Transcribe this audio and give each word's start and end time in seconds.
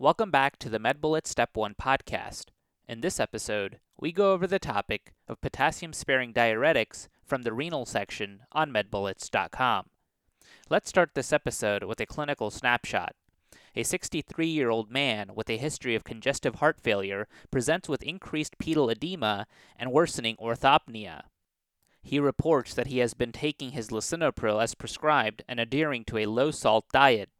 Welcome 0.00 0.30
back 0.30 0.60
to 0.60 0.68
the 0.68 0.78
MedBullet 0.78 1.26
Step 1.26 1.56
1 1.56 1.74
podcast. 1.74 2.50
In 2.86 3.00
this 3.00 3.18
episode, 3.18 3.80
we 3.98 4.12
go 4.12 4.32
over 4.32 4.46
the 4.46 4.60
topic 4.60 5.12
of 5.26 5.40
potassium 5.40 5.92
sparing 5.92 6.32
diuretics 6.32 7.08
from 7.24 7.42
the 7.42 7.52
renal 7.52 7.84
section 7.84 8.42
on 8.52 8.70
medbullets.com. 8.70 9.86
Let's 10.70 10.88
start 10.88 11.16
this 11.16 11.32
episode 11.32 11.82
with 11.82 11.98
a 11.98 12.06
clinical 12.06 12.52
snapshot. 12.52 13.16
A 13.74 13.82
63 13.82 14.46
year 14.46 14.70
old 14.70 14.88
man 14.88 15.32
with 15.34 15.50
a 15.50 15.56
history 15.56 15.96
of 15.96 16.04
congestive 16.04 16.54
heart 16.54 16.80
failure 16.80 17.26
presents 17.50 17.88
with 17.88 18.04
increased 18.04 18.56
pedal 18.60 18.88
edema 18.90 19.48
and 19.76 19.90
worsening 19.90 20.36
orthopnea. 20.36 21.22
He 22.04 22.20
reports 22.20 22.72
that 22.74 22.86
he 22.86 22.98
has 22.98 23.14
been 23.14 23.32
taking 23.32 23.72
his 23.72 23.88
lisinopril 23.88 24.62
as 24.62 24.76
prescribed 24.76 25.42
and 25.48 25.58
adhering 25.58 26.04
to 26.04 26.18
a 26.18 26.26
low 26.26 26.52
salt 26.52 26.84
diet. 26.92 27.30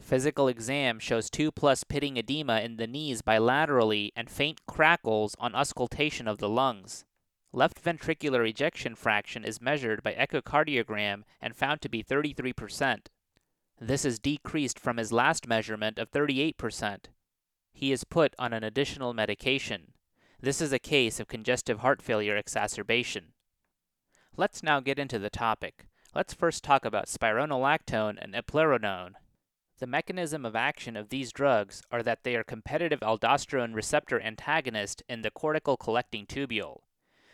Physical 0.00 0.48
exam 0.48 0.98
shows 0.98 1.30
2 1.30 1.50
plus 1.50 1.84
pitting 1.84 2.16
edema 2.16 2.60
in 2.60 2.76
the 2.76 2.86
knees 2.86 3.22
bilaterally 3.22 4.10
and 4.14 4.28
faint 4.28 4.60
crackles 4.66 5.34
on 5.38 5.54
auscultation 5.54 6.28
of 6.28 6.38
the 6.38 6.48
lungs. 6.48 7.04
Left 7.52 7.82
ventricular 7.82 8.48
ejection 8.48 8.96
fraction 8.96 9.44
is 9.44 9.60
measured 9.60 10.02
by 10.02 10.14
echocardiogram 10.14 11.22
and 11.40 11.54
found 11.54 11.80
to 11.82 11.88
be 11.88 12.02
33%. 12.02 13.06
This 13.80 14.04
is 14.04 14.18
decreased 14.18 14.78
from 14.78 14.96
his 14.96 15.12
last 15.12 15.46
measurement 15.46 15.98
of 15.98 16.10
38%. 16.10 17.06
He 17.72 17.92
is 17.92 18.04
put 18.04 18.34
on 18.38 18.52
an 18.52 18.64
additional 18.64 19.14
medication. 19.14 19.92
This 20.40 20.60
is 20.60 20.72
a 20.72 20.78
case 20.78 21.18
of 21.18 21.28
congestive 21.28 21.78
heart 21.78 22.02
failure 22.02 22.36
exacerbation. 22.36 23.32
Let's 24.36 24.62
now 24.62 24.80
get 24.80 24.98
into 24.98 25.18
the 25.18 25.30
topic. 25.30 25.86
Let's 26.14 26.34
first 26.34 26.62
talk 26.62 26.84
about 26.84 27.06
spironolactone 27.06 28.18
and 28.20 28.34
eplerenone. 28.34 29.12
The 29.80 29.86
mechanism 29.88 30.46
of 30.46 30.54
action 30.54 30.96
of 30.96 31.08
these 31.08 31.32
drugs 31.32 31.82
are 31.90 32.02
that 32.04 32.22
they 32.22 32.36
are 32.36 32.44
competitive 32.44 33.00
aldosterone 33.00 33.74
receptor 33.74 34.20
antagonists 34.20 35.02
in 35.08 35.22
the 35.22 35.32
cortical 35.32 35.76
collecting 35.76 36.26
tubule. 36.26 36.82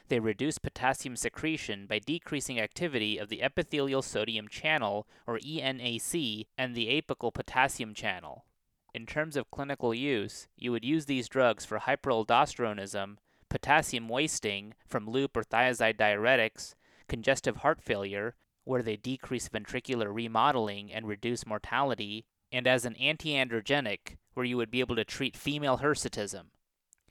They 0.08 0.20
reduce 0.20 0.58
potassium 0.58 1.16
secretion 1.16 1.86
by 1.86 1.98
decreasing 1.98 2.58
activity 2.58 3.18
of 3.18 3.28
the 3.28 3.42
epithelial 3.42 4.02
sodium 4.02 4.48
channel, 4.48 5.06
or 5.26 5.38
ENAC, 5.38 6.46
and 6.56 6.74
the 6.74 6.88
apical 6.88 7.32
potassium 7.32 7.94
channel. 7.94 8.46
In 8.94 9.06
terms 9.06 9.36
of 9.36 9.50
clinical 9.50 9.94
use, 9.94 10.48
you 10.56 10.72
would 10.72 10.84
use 10.84 11.04
these 11.04 11.28
drugs 11.28 11.64
for 11.64 11.78
hyperaldosteronism, 11.78 13.18
potassium 13.48 14.08
wasting 14.08 14.74
from 14.86 15.08
loop 15.08 15.36
or 15.36 15.44
thiazide 15.44 15.96
diuretics, 15.96 16.74
congestive 17.06 17.58
heart 17.58 17.80
failure, 17.80 18.34
where 18.64 18.82
they 18.82 18.96
decrease 18.96 19.48
ventricular 19.48 20.12
remodeling 20.12 20.92
and 20.92 21.06
reduce 21.06 21.46
mortality, 21.46 22.26
and 22.52 22.66
as 22.66 22.84
an 22.84 22.94
antiandrogenic, 23.00 24.16
where 24.34 24.46
you 24.46 24.56
would 24.56 24.70
be 24.70 24.80
able 24.80 24.96
to 24.96 25.04
treat 25.04 25.36
female 25.36 25.78
hirsutism. 25.78 26.46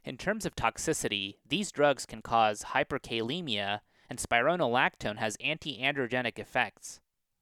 In 0.04 0.18
terms 0.18 0.46
of 0.46 0.56
toxicity, 0.56 1.36
these 1.48 1.72
drugs 1.72 2.06
can 2.06 2.22
cause 2.22 2.64
hyperkalemia, 2.74 3.80
and 4.10 4.20
spironolactone 4.20 5.18
has 5.18 5.38
antiandrogenic 5.38 6.40
effects. 6.40 7.00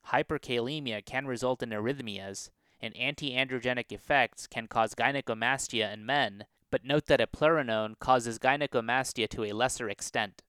Hyperkalemia 0.07 1.05
can 1.05 1.27
result 1.27 1.61
in 1.61 1.69
arrhythmias, 1.69 2.49
and 2.81 2.93
antiandrogenic 2.95 3.91
effects 3.91 4.47
can 4.47 4.67
cause 4.67 4.95
gynecomastia 4.95 5.93
in 5.93 6.05
men, 6.05 6.45
but 6.71 6.83
note 6.83 7.05
that 7.07 7.19
eplerenone 7.19 7.97
causes 7.99 8.39
gynecomastia 8.39 9.27
to 9.29 9.43
a 9.43 9.53
lesser 9.53 9.89
extent. 9.89 10.43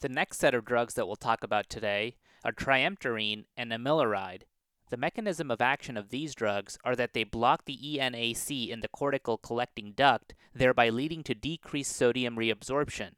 The 0.00 0.08
next 0.08 0.38
set 0.38 0.54
of 0.54 0.64
drugs 0.64 0.94
that 0.94 1.06
we'll 1.06 1.16
talk 1.16 1.42
about 1.42 1.68
today 1.68 2.16
are 2.48 2.52
triamterene 2.52 3.44
and 3.58 3.70
amiloride. 3.70 4.44
The 4.88 4.96
mechanism 4.96 5.50
of 5.50 5.60
action 5.60 5.98
of 5.98 6.08
these 6.08 6.34
drugs 6.34 6.78
are 6.82 6.96
that 6.96 7.12
they 7.12 7.24
block 7.24 7.66
the 7.66 7.76
ENAC 7.76 8.70
in 8.70 8.80
the 8.80 8.88
cortical 8.88 9.36
collecting 9.36 9.92
duct, 9.92 10.34
thereby 10.54 10.88
leading 10.88 11.22
to 11.24 11.34
decreased 11.34 11.94
sodium 11.94 12.36
reabsorption. 12.36 13.10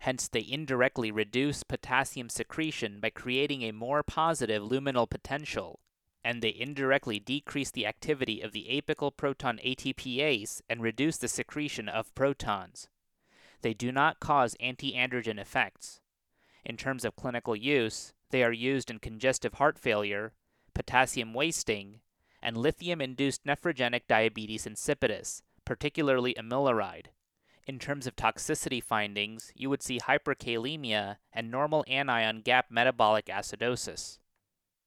Hence, 0.00 0.28
they 0.28 0.46
indirectly 0.46 1.10
reduce 1.10 1.62
potassium 1.62 2.28
secretion 2.28 3.00
by 3.00 3.08
creating 3.08 3.62
a 3.62 3.72
more 3.72 4.02
positive 4.02 4.62
luminal 4.62 5.08
potential, 5.08 5.80
and 6.22 6.42
they 6.42 6.54
indirectly 6.54 7.18
decrease 7.18 7.70
the 7.70 7.86
activity 7.86 8.42
of 8.42 8.52
the 8.52 8.66
apical 8.70 9.16
proton 9.16 9.58
ATPase 9.64 10.60
and 10.68 10.82
reduce 10.82 11.16
the 11.16 11.28
secretion 11.28 11.88
of 11.88 12.14
protons. 12.14 12.88
They 13.62 13.72
do 13.72 13.90
not 13.90 14.20
cause 14.20 14.54
antiandrogen 14.62 15.40
effects. 15.40 16.02
In 16.66 16.76
terms 16.76 17.06
of 17.06 17.16
clinical 17.16 17.56
use, 17.56 18.12
they 18.34 18.42
are 18.42 18.52
used 18.52 18.90
in 18.90 18.98
congestive 18.98 19.54
heart 19.54 19.78
failure, 19.78 20.32
potassium 20.74 21.32
wasting, 21.34 22.00
and 22.42 22.56
lithium 22.56 23.00
induced 23.00 23.44
nephrogenic 23.44 24.08
diabetes 24.08 24.66
insipidus, 24.66 25.42
particularly 25.64 26.34
amiloride. 26.34 27.06
In 27.64 27.78
terms 27.78 28.08
of 28.08 28.16
toxicity 28.16 28.82
findings, 28.82 29.52
you 29.54 29.70
would 29.70 29.84
see 29.84 30.00
hyperkalemia 30.00 31.18
and 31.32 31.48
normal 31.48 31.84
anion 31.86 32.40
gap 32.40 32.72
metabolic 32.72 33.26
acidosis. 33.26 34.18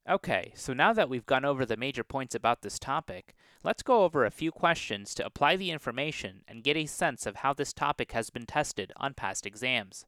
Okay, 0.09 0.51
so 0.53 0.73
now 0.73 0.91
that 0.91 1.07
we've 1.07 1.25
gone 1.25 1.45
over 1.45 1.65
the 1.65 1.77
major 1.77 2.03
points 2.03 2.35
about 2.35 2.63
this 2.63 2.77
topic, 2.77 3.33
let's 3.63 3.81
go 3.81 4.03
over 4.03 4.25
a 4.25 4.29
few 4.29 4.51
questions 4.51 5.15
to 5.15 5.25
apply 5.25 5.55
the 5.55 5.71
information 5.71 6.41
and 6.49 6.65
get 6.65 6.75
a 6.75 6.85
sense 6.85 7.25
of 7.25 7.37
how 7.37 7.53
this 7.53 7.71
topic 7.71 8.11
has 8.11 8.29
been 8.29 8.45
tested 8.45 8.91
on 8.97 9.13
past 9.13 9.45
exams. 9.45 10.05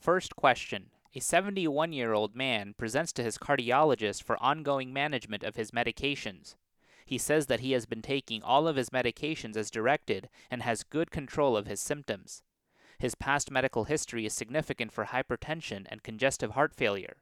First 0.00 0.36
question 0.36 0.86
A 1.14 1.20
71 1.20 1.92
year 1.92 2.14
old 2.14 2.34
man 2.34 2.72
presents 2.72 3.12
to 3.12 3.22
his 3.22 3.36
cardiologist 3.36 4.22
for 4.22 4.42
ongoing 4.42 4.94
management 4.94 5.44
of 5.44 5.56
his 5.56 5.70
medications. 5.70 6.54
He 7.04 7.18
says 7.18 7.48
that 7.48 7.60
he 7.60 7.72
has 7.72 7.84
been 7.84 8.00
taking 8.00 8.42
all 8.42 8.66
of 8.66 8.76
his 8.76 8.88
medications 8.88 9.54
as 9.54 9.70
directed 9.70 10.30
and 10.50 10.62
has 10.62 10.82
good 10.82 11.10
control 11.10 11.54
of 11.54 11.66
his 11.66 11.80
symptoms. 11.80 12.42
His 12.98 13.14
past 13.14 13.50
medical 13.50 13.84
history 13.84 14.24
is 14.24 14.32
significant 14.32 14.90
for 14.90 15.04
hypertension 15.04 15.86
and 15.90 16.02
congestive 16.02 16.52
heart 16.52 16.74
failure. 16.74 17.16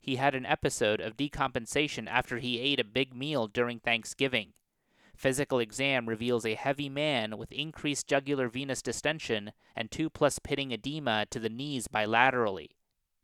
He 0.00 0.16
had 0.16 0.34
an 0.34 0.46
episode 0.46 1.02
of 1.02 1.18
decompensation 1.18 2.08
after 2.08 2.38
he 2.38 2.58
ate 2.58 2.80
a 2.80 2.84
big 2.84 3.14
meal 3.14 3.48
during 3.48 3.80
Thanksgiving. 3.80 4.54
Physical 5.14 5.58
exam 5.58 6.08
reveals 6.08 6.46
a 6.46 6.54
heavy 6.54 6.88
man 6.88 7.36
with 7.36 7.52
increased 7.52 8.08
jugular 8.08 8.48
venous 8.48 8.80
distension 8.80 9.52
and 9.74 9.90
2 9.90 10.08
plus 10.08 10.38
pitting 10.38 10.72
edema 10.72 11.26
to 11.28 11.38
the 11.38 11.50
knees 11.50 11.86
bilaterally. 11.86 12.75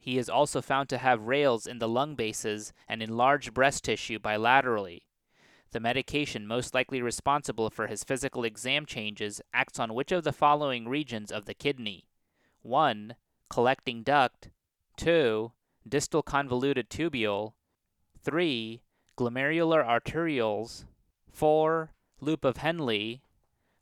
He 0.02 0.18
is 0.18 0.28
also 0.28 0.60
found 0.60 0.88
to 0.88 0.98
have 0.98 1.28
rales 1.28 1.64
in 1.64 1.78
the 1.78 1.88
lung 1.88 2.16
bases 2.16 2.72
and 2.88 3.00
enlarged 3.00 3.54
breast 3.54 3.84
tissue 3.84 4.18
bilaterally. 4.18 5.02
The 5.70 5.78
medication 5.78 6.44
most 6.44 6.74
likely 6.74 7.00
responsible 7.00 7.70
for 7.70 7.86
his 7.86 8.02
physical 8.02 8.42
exam 8.42 8.84
changes 8.84 9.40
acts 9.54 9.78
on 9.78 9.94
which 9.94 10.10
of 10.10 10.24
the 10.24 10.32
following 10.32 10.88
regions 10.88 11.30
of 11.30 11.44
the 11.44 11.54
kidney? 11.54 12.08
1. 12.62 13.14
Collecting 13.48 14.02
duct. 14.02 14.50
2. 14.96 15.52
Distal 15.88 16.24
convoluted 16.24 16.90
tubule. 16.90 17.52
3. 18.24 18.82
Glomerular 19.16 19.86
arterioles. 19.86 20.84
4. 21.30 21.92
Loop 22.20 22.44
of 22.44 22.56
Henle. 22.56 23.20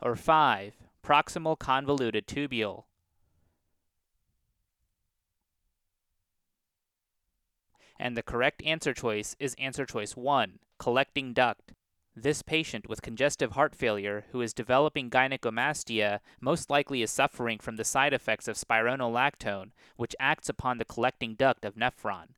Or 0.02 0.16
5. 0.16 0.75
Proximal 1.02 1.58
convoluted 1.58 2.26
tubule. 2.26 2.84
And 8.03 8.16
the 8.16 8.22
correct 8.22 8.62
answer 8.65 8.94
choice 8.94 9.37
is 9.38 9.55
answer 9.59 9.84
choice 9.84 10.16
1, 10.16 10.61
collecting 10.78 11.34
duct. 11.34 11.75
This 12.16 12.41
patient 12.41 12.88
with 12.88 13.03
congestive 13.03 13.53
heart 13.53 13.75
failure 13.75 14.25
who 14.33 14.41
is 14.41 14.55
developing 14.55 15.11
gynecomastia 15.11 16.21
most 16.41 16.71
likely 16.71 17.03
is 17.03 17.11
suffering 17.11 17.59
from 17.59 17.77
the 17.77 17.84
side 17.84 18.15
effects 18.15 18.49
of 18.49 18.56
spironolactone, 18.56 19.72
which 19.97 20.16
acts 20.19 20.49
upon 20.49 20.78
the 20.78 20.87
collecting 20.87 21.34
duct 21.34 21.62
of 21.62 21.75
nephron. 21.75 22.28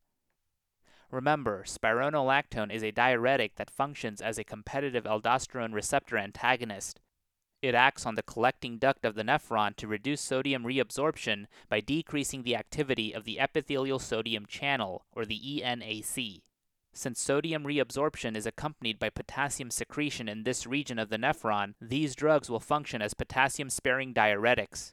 Remember, 1.09 1.63
spironolactone 1.65 2.69
is 2.69 2.83
a 2.83 2.91
diuretic 2.91 3.55
that 3.55 3.71
functions 3.71 4.21
as 4.21 4.37
a 4.37 4.43
competitive 4.43 5.05
aldosterone 5.05 5.73
receptor 5.73 6.17
antagonist. 6.17 6.99
It 7.63 7.75
acts 7.75 8.05
on 8.05 8.15
the 8.15 8.23
collecting 8.23 8.77
duct 8.77 9.05
of 9.05 9.15
the 9.15 9.23
nephron 9.23 9.77
to 9.77 9.87
reduce 9.87 10.19
sodium 10.19 10.65
reabsorption 10.65 11.45
by 11.69 11.79
decreasing 11.79 12.43
the 12.43 12.57
activity 12.57 13.13
of 13.13 13.23
the 13.23 13.39
epithelial 13.39 13.99
sodium 13.99 14.45
channel, 14.45 15.05
or 15.13 15.25
the 15.25 15.39
ENAC. 15.39 16.41
Since 16.91 17.21
sodium 17.21 17.63
reabsorption 17.63 18.35
is 18.35 18.45
accompanied 18.45 18.99
by 18.99 19.09
potassium 19.09 19.71
secretion 19.71 20.27
in 20.27 20.43
this 20.43 20.67
region 20.67 20.99
of 20.99 21.07
the 21.07 21.15
nephron, 21.15 21.75
these 21.79 22.15
drugs 22.15 22.49
will 22.49 22.59
function 22.59 23.01
as 23.01 23.13
potassium 23.13 23.69
sparing 23.69 24.13
diuretics. 24.13 24.91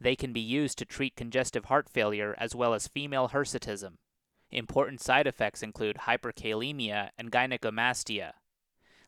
They 0.00 0.14
can 0.14 0.32
be 0.32 0.40
used 0.40 0.78
to 0.78 0.84
treat 0.84 1.16
congestive 1.16 1.64
heart 1.64 1.88
failure 1.88 2.36
as 2.38 2.54
well 2.54 2.72
as 2.72 2.86
female 2.86 3.30
hirsutism. 3.30 3.94
Important 4.52 5.00
side 5.00 5.26
effects 5.26 5.60
include 5.60 6.06
hyperkalemia 6.06 7.08
and 7.18 7.32
gynecomastia. 7.32 8.34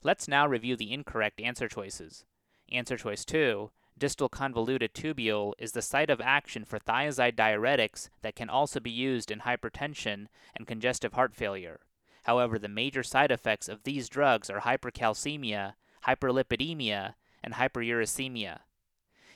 Let's 0.03 0.27
now 0.27 0.49
review 0.49 0.75
the 0.75 0.93
incorrect 0.93 1.41
answer 1.41 1.69
choices. 1.69 2.25
Answer 2.71 2.97
choice 2.97 3.25
2 3.25 3.71
distal 3.97 4.29
convoluted 4.29 4.93
tubule 4.93 5.53
is 5.59 5.73
the 5.73 5.83
site 5.83 6.11
of 6.11 6.21
action 6.21 6.65
for 6.65 6.79
thiazide 6.79 7.37
diuretics 7.37 8.09
that 8.23 8.35
can 8.35 8.51
also 8.51 8.81
be 8.81 8.91
used 8.91 9.31
in 9.31 9.41
hypertension 9.41 10.27
and 10.57 10.67
congestive 10.67 11.13
heart 11.13 11.35
failure. 11.35 11.81
However, 12.25 12.59
the 12.59 12.69
major 12.69 13.03
side 13.03 13.31
effects 13.31 13.69
of 13.69 13.85
these 13.85 14.09
drugs 14.09 14.51
are 14.51 14.61
hypercalcemia, 14.61 15.75
hyperlipidemia, 16.07 17.15
and 17.43 17.55
hyperuricemia. 17.55 18.61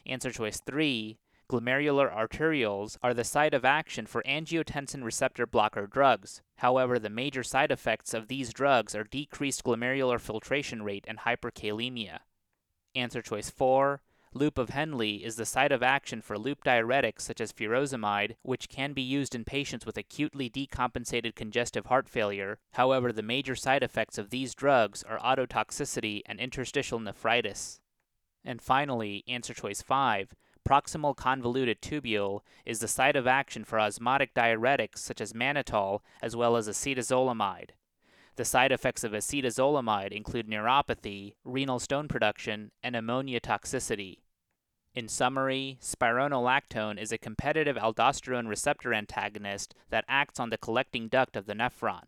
Answer 0.06 0.32
choice 0.32 0.60
3 0.60 1.18
Glomerular 1.50 2.14
arterioles 2.14 2.98
are 3.02 3.14
the 3.14 3.24
site 3.24 3.54
of 3.54 3.64
action 3.64 4.04
for 4.04 4.22
angiotensin 4.24 5.02
receptor 5.02 5.46
blocker 5.46 5.86
drugs. 5.86 6.42
However, 6.56 6.98
the 6.98 7.08
major 7.08 7.42
side 7.42 7.72
effects 7.72 8.12
of 8.12 8.28
these 8.28 8.52
drugs 8.52 8.94
are 8.94 9.04
decreased 9.04 9.64
glomerular 9.64 10.20
filtration 10.20 10.82
rate 10.82 11.06
and 11.08 11.20
hyperkalemia. 11.20 12.18
Answer 12.98 13.22
choice 13.22 13.48
4. 13.48 14.02
Loop 14.34 14.58
of 14.58 14.70
Henle 14.70 15.22
is 15.22 15.36
the 15.36 15.46
site 15.46 15.70
of 15.70 15.84
action 15.84 16.20
for 16.20 16.36
loop 16.36 16.64
diuretics 16.64 17.20
such 17.20 17.40
as 17.40 17.52
furosemide, 17.52 18.34
which 18.42 18.68
can 18.68 18.92
be 18.92 19.02
used 19.02 19.36
in 19.36 19.44
patients 19.44 19.86
with 19.86 19.96
acutely 19.96 20.50
decompensated 20.50 21.36
congestive 21.36 21.86
heart 21.86 22.08
failure. 22.08 22.58
However, 22.72 23.12
the 23.12 23.22
major 23.22 23.54
side 23.54 23.84
effects 23.84 24.18
of 24.18 24.30
these 24.30 24.52
drugs 24.52 25.04
are 25.04 25.20
ototoxicity 25.20 26.22
and 26.26 26.40
interstitial 26.40 26.98
nephritis. 26.98 27.78
And 28.44 28.60
finally, 28.60 29.22
answer 29.28 29.54
choice 29.54 29.80
5 29.80 30.34
proximal 30.68 31.16
convoluted 31.16 31.80
tubule 31.80 32.40
is 32.66 32.80
the 32.80 32.88
site 32.88 33.16
of 33.16 33.28
action 33.28 33.64
for 33.64 33.78
osmotic 33.78 34.34
diuretics 34.34 34.98
such 34.98 35.20
as 35.20 35.32
mannitol 35.32 36.00
as 36.20 36.34
well 36.34 36.56
as 36.56 36.68
acetazolamide. 36.68 37.70
The 38.38 38.44
side 38.44 38.70
effects 38.70 39.02
of 39.02 39.10
acetazolamide 39.10 40.12
include 40.12 40.46
neuropathy, 40.48 41.34
renal 41.42 41.80
stone 41.80 42.06
production, 42.06 42.70
and 42.84 42.94
ammonia 42.94 43.40
toxicity. 43.40 44.18
In 44.94 45.08
summary, 45.08 45.76
spironolactone 45.82 47.02
is 47.02 47.10
a 47.10 47.18
competitive 47.18 47.74
aldosterone 47.74 48.46
receptor 48.46 48.94
antagonist 48.94 49.74
that 49.90 50.04
acts 50.06 50.38
on 50.38 50.50
the 50.50 50.56
collecting 50.56 51.08
duct 51.08 51.34
of 51.34 51.46
the 51.46 51.54
nephron. 51.54 52.04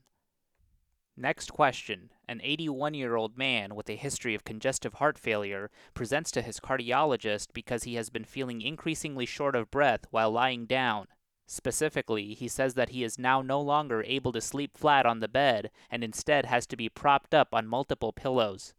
Next 1.16 1.52
question. 1.52 2.10
An 2.28 2.40
81 2.44 2.94
year 2.94 3.16
old 3.16 3.36
man 3.36 3.74
with 3.74 3.90
a 3.90 3.96
history 3.96 4.36
of 4.36 4.44
congestive 4.44 4.94
heart 4.94 5.18
failure 5.18 5.68
presents 5.94 6.30
to 6.30 6.42
his 6.42 6.60
cardiologist 6.60 7.48
because 7.52 7.82
he 7.82 7.96
has 7.96 8.08
been 8.08 8.24
feeling 8.24 8.62
increasingly 8.62 9.26
short 9.26 9.56
of 9.56 9.72
breath 9.72 10.02
while 10.12 10.30
lying 10.30 10.66
down. 10.66 11.08
Specifically, 11.52 12.34
he 12.34 12.46
says 12.46 12.74
that 12.74 12.90
he 12.90 13.02
is 13.02 13.18
now 13.18 13.42
no 13.42 13.60
longer 13.60 14.04
able 14.06 14.30
to 14.30 14.40
sleep 14.40 14.78
flat 14.78 15.04
on 15.04 15.18
the 15.18 15.26
bed 15.26 15.72
and 15.90 16.04
instead 16.04 16.46
has 16.46 16.64
to 16.68 16.76
be 16.76 16.88
propped 16.88 17.34
up 17.34 17.48
on 17.52 17.66
multiple 17.66 18.12
pillows. 18.12 18.72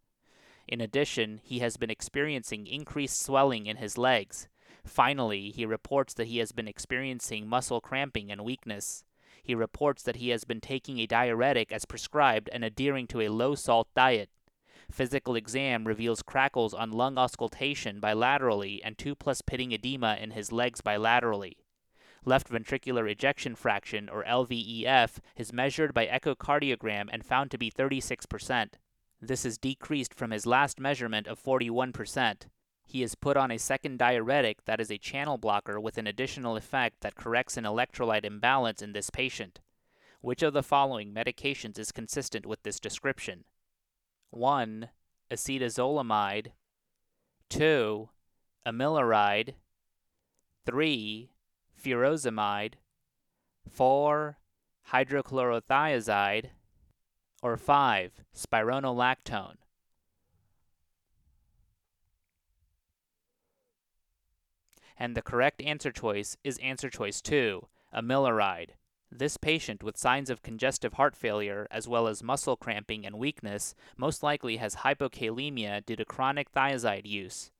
In 0.66 0.80
addition, 0.80 1.42
he 1.44 1.58
has 1.58 1.76
been 1.76 1.90
experiencing 1.90 2.66
increased 2.66 3.20
swelling 3.20 3.66
in 3.66 3.76
his 3.76 3.98
legs. 3.98 4.48
Finally, 4.86 5.50
he 5.50 5.66
reports 5.66 6.14
that 6.14 6.28
he 6.28 6.38
has 6.38 6.52
been 6.52 6.66
experiencing 6.66 7.46
muscle 7.46 7.82
cramping 7.82 8.32
and 8.32 8.42
weakness. 8.42 9.04
He 9.42 9.54
reports 9.54 10.02
that 10.04 10.16
he 10.16 10.30
has 10.30 10.44
been 10.44 10.62
taking 10.62 10.98
a 10.98 11.06
diuretic 11.06 11.72
as 11.72 11.84
prescribed 11.84 12.48
and 12.54 12.64
adhering 12.64 13.06
to 13.08 13.20
a 13.20 13.28
low 13.28 13.54
salt 13.54 13.88
diet. 13.94 14.30
Physical 14.90 15.36
exam 15.36 15.86
reveals 15.86 16.22
crackles 16.22 16.72
on 16.72 16.90
lung 16.90 17.18
auscultation 17.18 18.00
bilaterally 18.00 18.80
and 18.82 18.96
2 18.96 19.14
plus 19.14 19.42
pitting 19.42 19.72
edema 19.72 20.16
in 20.18 20.30
his 20.30 20.50
legs 20.50 20.80
bilaterally. 20.80 21.56
Left 22.24 22.48
ventricular 22.48 23.10
ejection 23.10 23.56
fraction, 23.56 24.08
or 24.08 24.22
LVEF, 24.24 25.18
is 25.36 25.52
measured 25.52 25.92
by 25.92 26.06
echocardiogram 26.06 27.08
and 27.12 27.24
found 27.24 27.50
to 27.50 27.58
be 27.58 27.70
36%. 27.70 28.74
This 29.20 29.44
is 29.44 29.58
decreased 29.58 30.14
from 30.14 30.30
his 30.30 30.46
last 30.46 30.78
measurement 30.78 31.26
of 31.26 31.42
41%. 31.42 32.46
He 32.84 33.02
is 33.02 33.14
put 33.14 33.36
on 33.36 33.50
a 33.50 33.58
second 33.58 33.98
diuretic 33.98 34.64
that 34.66 34.80
is 34.80 34.90
a 34.90 34.98
channel 34.98 35.38
blocker 35.38 35.80
with 35.80 35.98
an 35.98 36.06
additional 36.06 36.56
effect 36.56 37.00
that 37.00 37.14
corrects 37.14 37.56
an 37.56 37.64
electrolyte 37.64 38.24
imbalance 38.24 38.82
in 38.82 38.92
this 38.92 39.10
patient. 39.10 39.60
Which 40.20 40.42
of 40.42 40.52
the 40.52 40.62
following 40.62 41.12
medications 41.12 41.78
is 41.78 41.90
consistent 41.90 42.46
with 42.46 42.62
this 42.62 42.78
description? 42.78 43.44
1. 44.30 44.88
Acetazolamide. 45.30 46.52
2. 47.48 48.08
Amiloride. 48.66 49.54
3. 50.64 51.31
Furosemide. 51.82 52.74
4. 53.70 54.38
Hydrochlorothiazide. 54.92 56.50
Or 57.42 57.56
5. 57.56 58.12
Spironolactone. 58.36 59.56
and 65.02 65.16
the 65.16 65.22
correct 65.22 65.60
answer 65.62 65.90
choice 65.90 66.36
is 66.44 66.58
answer 66.58 66.88
choice 66.88 67.20
2, 67.20 67.66
amiloride. 67.92 68.70
This 69.10 69.36
patient 69.36 69.82
with 69.82 69.98
signs 69.98 70.30
of 70.30 70.44
congestive 70.44 70.92
heart 70.92 71.16
failure, 71.16 71.66
as 71.72 71.88
well 71.88 72.06
as 72.06 72.22
muscle 72.22 72.56
cramping 72.56 73.04
and 73.04 73.18
weakness, 73.18 73.74
most 73.96 74.22
likely 74.22 74.58
has 74.58 74.76
hypokalemia 74.76 75.84
due 75.84 75.96
to 75.96 76.04
chronic 76.04 76.52
thiazide 76.52 77.04
use. 77.04 77.50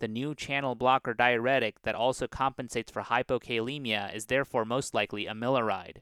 The 0.00 0.08
new 0.08 0.34
channel 0.34 0.74
blocker 0.74 1.12
diuretic 1.12 1.82
that 1.82 1.94
also 1.94 2.26
compensates 2.26 2.90
for 2.90 3.02
hypokalemia 3.02 4.14
is 4.14 4.26
therefore 4.26 4.64
most 4.64 4.94
likely 4.94 5.26
amiloride. 5.26 5.98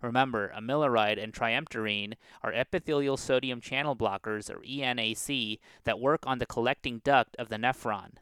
Remember, 0.00 0.52
amiloride 0.56 1.22
and 1.22 1.32
triamterene 1.32 2.14
are 2.42 2.52
epithelial 2.52 3.16
sodium 3.16 3.60
channel 3.60 3.96
blockers, 3.96 4.48
or 4.48 4.60
ENAC, 4.60 5.58
that 5.84 6.00
work 6.00 6.24
on 6.24 6.38
the 6.38 6.46
collecting 6.46 7.00
duct 7.04 7.36
of 7.36 7.48
the 7.48 7.56
nephron. 7.56 8.12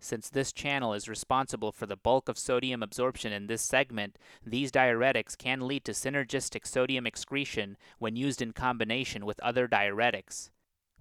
Since 0.00 0.28
this 0.28 0.52
channel 0.52 0.92
is 0.92 1.08
responsible 1.08 1.72
for 1.72 1.86
the 1.86 1.96
bulk 1.96 2.28
of 2.28 2.36
sodium 2.36 2.82
absorption 2.82 3.32
in 3.32 3.46
this 3.46 3.62
segment, 3.62 4.18
these 4.44 4.70
diuretics 4.72 5.38
can 5.38 5.66
lead 5.66 5.84
to 5.86 5.92
synergistic 5.92 6.66
sodium 6.66 7.06
excretion 7.06 7.76
when 7.98 8.16
used 8.16 8.42
in 8.42 8.52
combination 8.52 9.24
with 9.24 9.40
other 9.40 9.66
diuretics. 9.66 10.50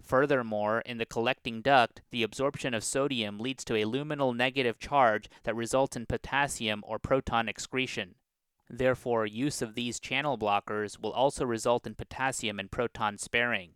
Furthermore, 0.01 0.81
in 0.81 0.98
the 0.98 1.06
collecting 1.06 1.62
duct, 1.62 2.01
the 2.12 2.24
absorption 2.24 2.74
of 2.74 2.84
sodium 2.84 3.40
leads 3.40 3.63
to 3.63 3.75
a 3.75 3.86
luminal 3.86 4.36
negative 4.36 4.80
charge 4.80 5.30
that 5.44 5.56
results 5.56 5.95
in 5.95 6.06
potassium 6.06 6.84
or 6.86 7.00
proton 7.00 7.48
excretion. 7.48 8.16
Therefore, 8.69 9.25
use 9.25 9.62
of 9.62 9.75
these 9.75 10.00
channel 10.00 10.38
blockers 10.38 11.00
will 11.00 11.12
also 11.12 11.45
result 11.45 11.86
in 11.86 11.95
potassium 11.95 12.60
and 12.60 12.72
proton 12.72 13.18
sparing. 13.18 13.72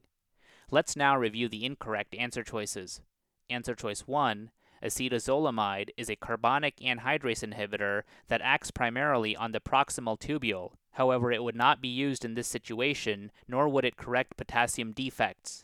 Let's 0.72 0.96
now 0.96 1.18
review 1.18 1.48
the 1.48 1.66
incorrect 1.66 2.16
answer 2.16 2.44
choices. 2.44 3.02
Answer 3.50 3.75
choice 3.75 4.08
1 4.08 4.52
Acetazolamide 4.84 5.90
is 5.98 6.10
a 6.10 6.16
carbonic 6.16 6.78
anhydrase 6.78 7.48
inhibitor 7.48 8.04
that 8.28 8.42
acts 8.42 8.72
primarily 8.72 9.36
on 9.36 9.52
the 9.52 9.60
proximal 9.60 10.20
tubule. 10.20 10.74
However, 10.92 11.31
it 11.31 11.44
would 11.44 11.56
not 11.56 11.81
be 11.81 11.88
used 11.88 12.25
in 12.25 12.34
this 12.34 12.48
situation, 12.48 13.31
nor 13.48 13.70
would 13.70 13.86
it 13.86 13.98
correct 13.98 14.38
potassium 14.38 14.92
defects. 14.92 15.63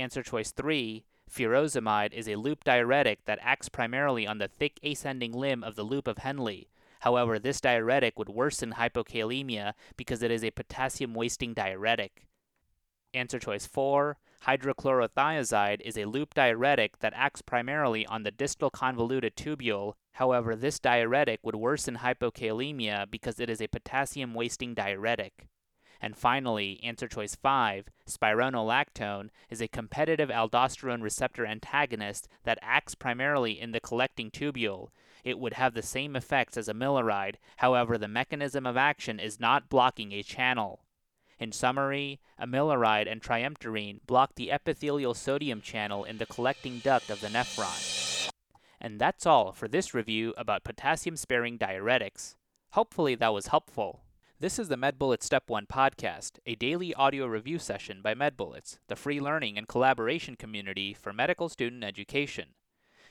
Answer 0.00 0.22
choice 0.22 0.50
3 0.50 1.04
Furosemide 1.30 2.14
is 2.14 2.26
a 2.26 2.36
loop 2.36 2.64
diuretic 2.64 3.26
that 3.26 3.38
acts 3.42 3.68
primarily 3.68 4.26
on 4.26 4.38
the 4.38 4.48
thick 4.48 4.80
ascending 4.82 5.32
limb 5.32 5.62
of 5.62 5.76
the 5.76 5.82
loop 5.82 6.08
of 6.08 6.18
Henle. 6.18 6.68
However, 7.00 7.38
this 7.38 7.60
diuretic 7.60 8.18
would 8.18 8.30
worsen 8.30 8.72
hypokalemia 8.78 9.74
because 9.98 10.22
it 10.22 10.30
is 10.30 10.42
a 10.42 10.52
potassium 10.52 11.12
wasting 11.12 11.52
diuretic. 11.52 12.26
Answer 13.12 13.38
choice 13.38 13.66
4 13.66 14.16
Hydrochlorothiazide 14.46 15.82
is 15.82 15.98
a 15.98 16.06
loop 16.06 16.32
diuretic 16.32 17.00
that 17.00 17.12
acts 17.14 17.42
primarily 17.42 18.06
on 18.06 18.22
the 18.22 18.30
distal 18.30 18.70
convoluted 18.70 19.36
tubule. 19.36 19.96
However, 20.12 20.56
this 20.56 20.78
diuretic 20.78 21.40
would 21.42 21.56
worsen 21.56 21.96
hypokalemia 21.96 23.10
because 23.10 23.38
it 23.38 23.50
is 23.50 23.60
a 23.60 23.68
potassium 23.68 24.32
wasting 24.32 24.72
diuretic. 24.72 25.46
And 26.00 26.16
finally, 26.16 26.80
answer 26.82 27.08
choice 27.08 27.34
5, 27.34 27.88
spironolactone, 28.08 29.28
is 29.50 29.60
a 29.60 29.68
competitive 29.68 30.30
aldosterone 30.30 31.02
receptor 31.02 31.44
antagonist 31.44 32.26
that 32.44 32.58
acts 32.62 32.94
primarily 32.94 33.60
in 33.60 33.72
the 33.72 33.80
collecting 33.80 34.30
tubule. 34.30 34.88
It 35.24 35.38
would 35.38 35.54
have 35.54 35.74
the 35.74 35.82
same 35.82 36.16
effects 36.16 36.56
as 36.56 36.68
amiloride, 36.68 37.34
however, 37.58 37.98
the 37.98 38.08
mechanism 38.08 38.66
of 38.66 38.78
action 38.78 39.20
is 39.20 39.38
not 39.38 39.68
blocking 39.68 40.12
a 40.12 40.22
channel. 40.22 40.84
In 41.38 41.52
summary, 41.52 42.20
amiloride 42.40 43.10
and 43.10 43.22
triamterene 43.22 44.00
block 44.06 44.34
the 44.36 44.50
epithelial 44.50 45.14
sodium 45.14 45.60
channel 45.60 46.04
in 46.04 46.18
the 46.18 46.26
collecting 46.26 46.78
duct 46.78 47.10
of 47.10 47.20
the 47.20 47.28
nephron. 47.28 48.30
And 48.80 48.98
that's 48.98 49.26
all 49.26 49.52
for 49.52 49.68
this 49.68 49.92
review 49.92 50.32
about 50.38 50.64
potassium 50.64 51.16
sparing 51.16 51.58
diuretics. 51.58 52.36
Hopefully, 52.72 53.14
that 53.16 53.34
was 53.34 53.48
helpful. 53.48 54.00
This 54.40 54.58
is 54.58 54.68
the 54.68 54.76
MedBullets 54.76 55.24
Step 55.24 55.50
1 55.50 55.66
podcast, 55.66 56.38
a 56.46 56.54
daily 56.54 56.94
audio 56.94 57.26
review 57.26 57.58
session 57.58 58.00
by 58.00 58.14
MedBullets, 58.14 58.78
the 58.88 58.96
free 58.96 59.20
learning 59.20 59.58
and 59.58 59.68
collaboration 59.68 60.34
community 60.34 60.94
for 60.94 61.12
medical 61.12 61.50
student 61.50 61.84
education. 61.84 62.54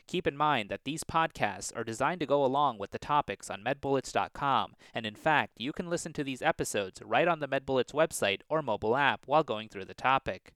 Keep 0.07 0.25
in 0.25 0.35
mind 0.35 0.69
that 0.69 0.85
these 0.85 1.03
podcasts 1.03 1.71
are 1.77 1.83
designed 1.83 2.19
to 2.21 2.25
go 2.25 2.43
along 2.43 2.79
with 2.79 2.89
the 2.89 2.97
topics 2.97 3.51
on 3.51 3.63
medbullets.com, 3.63 4.73
and 4.91 5.05
in 5.05 5.13
fact, 5.13 5.51
you 5.57 5.71
can 5.71 5.87
listen 5.87 6.13
to 6.13 6.23
these 6.23 6.41
episodes 6.41 6.99
right 7.05 7.27
on 7.27 7.41
the 7.41 7.47
MedBullets 7.47 7.93
website 7.93 8.41
or 8.49 8.63
mobile 8.63 8.97
app 8.97 9.27
while 9.27 9.43
going 9.43 9.69
through 9.69 9.85
the 9.85 9.93
topic. 9.93 10.53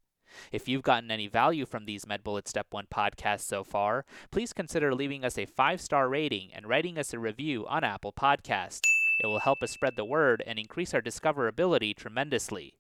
If 0.51 0.67
you've 0.67 0.81
gotten 0.81 1.11
any 1.11 1.27
value 1.27 1.67
from 1.67 1.85
these 1.85 2.05
MedBullets 2.05 2.47
Step 2.47 2.65
1 2.71 2.87
podcasts 2.91 3.41
so 3.41 3.63
far, 3.63 4.05
please 4.31 4.53
consider 4.53 4.95
leaving 4.95 5.23
us 5.23 5.37
a 5.37 5.45
five 5.45 5.81
star 5.81 6.09
rating 6.09 6.49
and 6.51 6.67
writing 6.67 6.97
us 6.97 7.13
a 7.13 7.19
review 7.19 7.67
on 7.67 7.83
Apple 7.83 8.11
Podcasts. 8.11 8.92
It 9.20 9.27
will 9.27 9.39
help 9.39 9.63
us 9.63 9.72
spread 9.72 9.96
the 9.96 10.05
word 10.05 10.43
and 10.46 10.60
increase 10.60 10.93
our 10.93 11.01
discoverability 11.01 11.96
tremendously. 11.96 12.74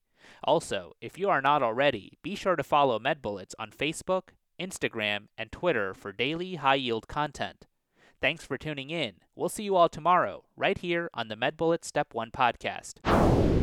Also, 0.43 0.93
if 1.01 1.17
you 1.17 1.29
are 1.29 1.41
not 1.41 1.63
already, 1.63 2.17
be 2.21 2.35
sure 2.35 2.55
to 2.55 2.63
follow 2.63 2.99
MedBullets 2.99 3.53
on 3.59 3.71
Facebook, 3.71 4.29
Instagram, 4.59 5.27
and 5.37 5.51
Twitter 5.51 5.93
for 5.93 6.11
daily 6.11 6.55
high 6.55 6.75
yield 6.75 7.07
content. 7.07 7.65
Thanks 8.21 8.45
for 8.45 8.57
tuning 8.57 8.89
in. 8.89 9.15
We'll 9.35 9.49
see 9.49 9.63
you 9.63 9.75
all 9.75 9.89
tomorrow, 9.89 10.45
right 10.55 10.77
here 10.77 11.09
on 11.13 11.27
the 11.27 11.35
MedBullets 11.35 11.85
Step 11.85 12.13
1 12.13 12.31
podcast. 12.31 13.62